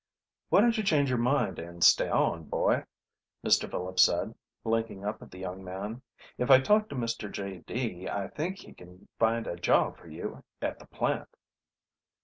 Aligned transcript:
"Why 0.49 0.61
don't 0.61 0.75
you 0.79 0.83
change 0.83 1.09
your 1.11 1.19
mind 1.19 1.59
and 1.59 1.83
stay 1.83 2.09
on, 2.09 2.45
boy?" 2.45 2.85
Mr. 3.45 3.69
Phillips 3.69 4.03
said, 4.03 4.33
blinking 4.63 5.05
up 5.05 5.21
at 5.21 5.29
the 5.29 5.37
young 5.37 5.63
man. 5.63 6.01
"If 6.39 6.49
I 6.49 6.59
talk 6.59 6.89
to 6.89 6.95
Mr. 6.95 7.31
J.D., 7.31 8.09
I 8.09 8.29
think 8.29 8.57
he 8.57 8.73
can 8.73 9.07
find 9.19 9.45
a 9.45 9.57
job 9.57 9.97
for 9.99 10.07
you 10.07 10.43
at 10.59 10.79
the 10.79 10.87
plant." 10.87 11.29